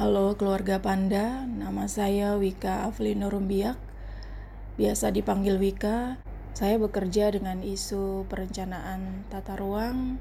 Halo 0.00 0.32
keluarga 0.40 0.80
Panda, 0.80 1.44
nama 1.44 1.84
saya 1.84 2.32
Wika 2.40 2.88
Aflino 2.88 3.28
Rumbiak, 3.28 3.76
biasa 4.80 5.12
dipanggil 5.12 5.60
Wika. 5.60 6.16
Saya 6.56 6.80
bekerja 6.80 7.28
dengan 7.28 7.60
isu 7.60 8.24
perencanaan 8.24 9.28
tata 9.28 9.60
ruang 9.60 10.16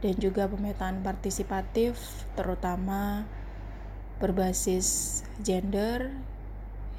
dan 0.00 0.16
juga 0.16 0.48
pemetaan 0.48 1.04
partisipatif, 1.04 2.00
terutama 2.32 3.28
berbasis 4.24 5.20
gender, 5.44 6.08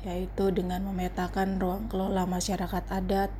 yaitu 0.06 0.54
dengan 0.54 0.86
memetakan 0.86 1.58
ruang 1.58 1.90
kelola 1.90 2.30
masyarakat 2.30 2.86
adat 2.94 3.34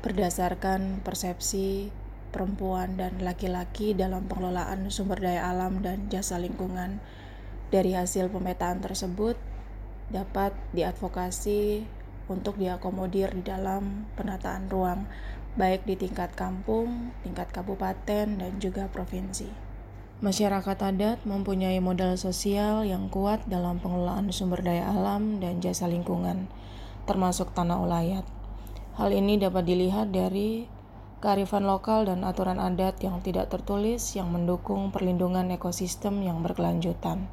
berdasarkan 0.00 1.04
persepsi 1.04 1.92
perempuan 2.36 3.00
dan 3.00 3.16
laki-laki 3.24 3.96
dalam 3.96 4.28
pengelolaan 4.28 4.92
sumber 4.92 5.24
daya 5.24 5.48
alam 5.48 5.80
dan 5.80 6.12
jasa 6.12 6.36
lingkungan. 6.36 7.00
Dari 7.72 7.96
hasil 7.96 8.28
pemetaan 8.28 8.84
tersebut 8.84 9.40
dapat 10.12 10.52
diadvokasi 10.76 11.88
untuk 12.28 12.60
diakomodir 12.60 13.32
di 13.32 13.40
dalam 13.40 14.04
penataan 14.20 14.68
ruang 14.68 15.08
baik 15.56 15.88
di 15.88 15.96
tingkat 15.96 16.36
kampung, 16.36 17.16
tingkat 17.24 17.48
kabupaten, 17.48 18.28
dan 18.28 18.52
juga 18.60 18.92
provinsi. 18.92 19.48
Masyarakat 20.20 20.78
adat 20.80 21.24
mempunyai 21.24 21.80
modal 21.80 22.20
sosial 22.20 22.84
yang 22.84 23.08
kuat 23.08 23.44
dalam 23.48 23.80
pengelolaan 23.80 24.28
sumber 24.32 24.60
daya 24.60 24.92
alam 24.92 25.40
dan 25.40 25.64
jasa 25.64 25.88
lingkungan, 25.88 26.48
termasuk 27.08 27.56
tanah 27.56 27.80
ulayat. 27.80 28.24
Hal 29.00 29.12
ini 29.12 29.40
dapat 29.40 29.64
dilihat 29.68 30.12
dari 30.12 30.68
kearifan 31.24 31.64
lokal 31.64 32.04
dan 32.04 32.22
aturan 32.22 32.60
adat 32.60 33.00
yang 33.00 33.24
tidak 33.24 33.48
tertulis 33.48 34.12
yang 34.14 34.28
mendukung 34.28 34.92
perlindungan 34.92 35.48
ekosistem 35.48 36.20
yang 36.20 36.44
berkelanjutan. 36.44 37.28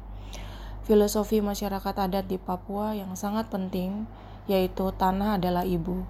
Filosofi 0.84 1.40
masyarakat 1.40 1.94
adat 1.96 2.28
di 2.28 2.36
Papua 2.36 2.92
yang 2.92 3.16
sangat 3.16 3.48
penting 3.48 4.04
yaitu 4.44 4.92
tanah 4.92 5.40
adalah 5.40 5.64
ibu 5.64 6.04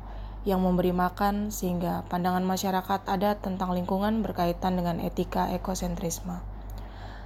yang 0.45 0.61
memberi 0.61 0.93
makan 0.93 1.48
sehingga 1.48 2.05
pandangan 2.13 2.45
masyarakat 2.45 3.07
adat 3.09 3.41
tentang 3.41 3.73
lingkungan 3.73 4.20
berkaitan 4.20 4.77
dengan 4.77 5.01
etika 5.01 5.48
ekosentrisme. 5.55 6.43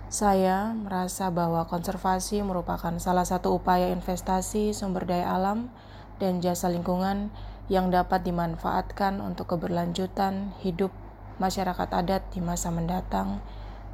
Saya 0.08 0.72
merasa 0.72 1.28
bahwa 1.28 1.68
konservasi 1.68 2.40
merupakan 2.40 2.96
salah 2.96 3.28
satu 3.28 3.60
upaya 3.60 3.92
investasi 3.92 4.72
sumber 4.72 5.04
daya 5.04 5.36
alam 5.36 5.68
dan 6.16 6.40
jasa 6.40 6.72
lingkungan 6.72 7.28
yang 7.68 7.92
dapat 7.92 8.24
dimanfaatkan 8.24 9.20
untuk 9.20 9.56
keberlanjutan 9.56 10.56
hidup 10.64 10.88
masyarakat 11.36 11.88
adat 11.92 12.24
di 12.32 12.40
masa 12.40 12.72
mendatang 12.72 13.44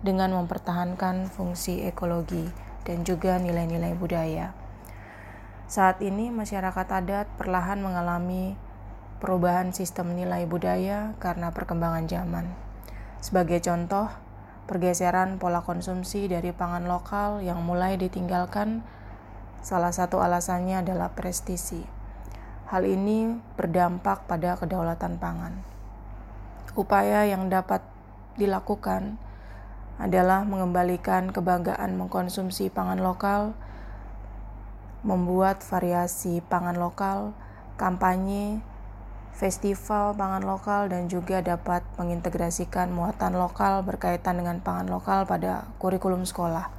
dengan 0.06 0.32
mempertahankan 0.32 1.26
fungsi 1.28 1.82
ekologi 1.84 2.48
dan 2.86 3.02
juga 3.02 3.36
nilai-nilai 3.42 3.98
budaya. 3.98 4.54
Saat 5.66 6.04
ini 6.04 6.30
masyarakat 6.30 6.86
adat 6.86 7.26
perlahan 7.34 7.82
mengalami 7.82 8.54
perubahan 9.18 9.72
sistem 9.72 10.12
nilai 10.12 10.44
budaya 10.44 11.16
karena 11.18 11.50
perkembangan 11.50 12.04
zaman. 12.06 12.46
Sebagai 13.24 13.64
contoh, 13.64 14.12
pergeseran 14.68 15.40
pola 15.40 15.64
konsumsi 15.64 16.28
dari 16.28 16.52
pangan 16.52 16.84
lokal 16.84 17.40
yang 17.40 17.64
mulai 17.64 17.96
ditinggalkan 17.96 18.84
salah 19.64 19.90
satu 19.96 20.20
alasannya 20.20 20.84
adalah 20.84 21.16
prestisi. 21.16 22.03
Hal 22.64 22.88
ini 22.88 23.36
berdampak 23.60 24.24
pada 24.24 24.56
kedaulatan 24.56 25.20
pangan. 25.20 25.60
Upaya 26.72 27.28
yang 27.28 27.52
dapat 27.52 27.84
dilakukan 28.40 29.20
adalah 30.00 30.42
mengembalikan 30.42 31.30
kebanggaan 31.30 31.94
mengkonsumsi 31.94 32.72
pangan 32.72 33.04
lokal, 33.04 33.52
membuat 35.04 35.60
variasi 35.60 36.40
pangan 36.40 36.80
lokal, 36.80 37.36
kampanye, 37.76 38.64
festival 39.36 40.16
pangan 40.16 40.42
lokal, 40.42 40.88
dan 40.88 41.06
juga 41.12 41.44
dapat 41.44 41.84
mengintegrasikan 42.00 42.88
muatan 42.90 43.36
lokal 43.36 43.84
berkaitan 43.84 44.40
dengan 44.40 44.58
pangan 44.64 44.88
lokal 44.88 45.28
pada 45.28 45.68
kurikulum 45.76 46.24
sekolah. 46.24 46.72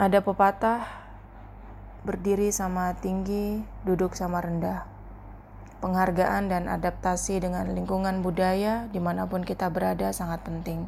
Ada 0.00 0.18
pepatah 0.24 1.03
berdiri 2.04 2.52
sama 2.52 2.92
tinggi, 3.00 3.64
duduk 3.88 4.12
sama 4.12 4.44
rendah. 4.44 4.84
Penghargaan 5.80 6.52
dan 6.52 6.68
adaptasi 6.68 7.40
dengan 7.40 7.72
lingkungan 7.72 8.20
budaya 8.20 8.84
di 8.92 9.00
mana 9.00 9.24
pun 9.24 9.40
kita 9.40 9.72
berada 9.72 10.12
sangat 10.12 10.44
penting 10.44 10.84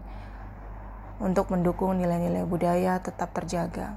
untuk 1.17 1.49
mendukung 1.49 1.97
nilai-nilai 1.97 2.45
budaya 2.45 3.01
tetap 3.01 3.33
terjaga. 3.33 3.97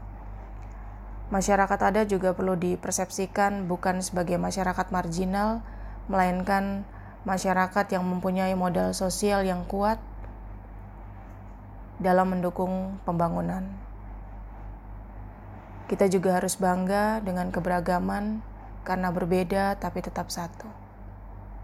Masyarakat 1.27 1.79
adat 1.91 2.07
juga 2.07 2.31
perlu 2.31 2.55
dipersepsikan 2.55 3.67
bukan 3.67 3.99
sebagai 3.99 4.39
masyarakat 4.39 4.87
marginal, 4.89 5.59
melainkan 6.07 6.87
masyarakat 7.27 7.85
yang 7.91 8.07
mempunyai 8.07 8.55
modal 8.55 8.95
sosial 8.95 9.43
yang 9.43 9.67
kuat 9.67 9.99
dalam 11.99 12.31
mendukung 12.31 12.95
pembangunan. 13.03 13.88
Kita 15.89 16.05
juga 16.05 16.37
harus 16.37 16.53
bangga 16.53 17.17
dengan 17.25 17.49
keberagaman 17.49 18.45
karena 18.85 19.09
berbeda 19.09 19.73
tapi 19.81 20.05
tetap 20.05 20.29
satu. 20.29 20.88